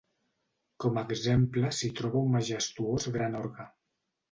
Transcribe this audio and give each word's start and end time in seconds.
Com 0.83 0.97
a 1.01 1.03
exemple 1.15 1.71
s'hi 1.81 1.91
troba 2.01 2.23
un 2.23 2.33
majestuós 2.39 3.09
gran 3.19 3.41
orgue. 3.45 3.71